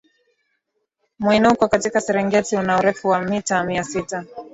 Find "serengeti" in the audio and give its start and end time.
2.01-2.55